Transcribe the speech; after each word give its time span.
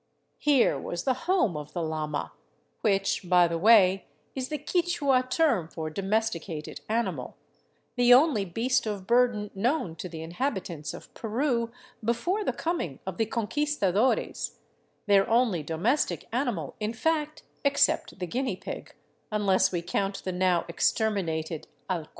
Here 0.39 0.79
was 0.79 1.03
the" 1.03 1.13
home 1.29 1.55
'* 1.55 1.55
of 1.55 1.73
the 1.73 1.83
llama— 1.83 2.31
which, 2.81 3.29
by 3.29 3.47
the 3.47 3.59
way, 3.59 4.07
is 4.33 4.49
the 4.49 4.57
Quichua 4.57 5.29
term 5.29 5.67
for 5.67 5.91
domesticated 5.91 6.81
animal— 6.89 7.37
the 7.97 8.11
only 8.11 8.43
beast 8.43 8.87
of 8.87 9.05
burden 9.05 9.51
known 9.53 9.95
to 9.97 10.09
the 10.09 10.23
inhabitants 10.23 10.95
of 10.95 11.13
Peru 11.13 11.69
before 12.03 12.43
the 12.43 12.51
coming 12.51 12.97
of 13.05 13.17
the 13.19 13.27
Conquistadores, 13.27 14.57
their 15.05 15.29
only 15.29 15.61
domestic 15.61 16.27
animal, 16.31 16.75
in 16.79 16.93
fact, 16.93 17.43
ex 17.63 17.83
cept 17.83 18.17
the 18.17 18.25
guinea 18.25 18.55
pig, 18.55 18.95
unless 19.31 19.71
we 19.71 19.83
count 19.83 20.23
the 20.23 20.31
now 20.31 20.65
exterminated 20.67 21.67
allcu. 21.87 22.07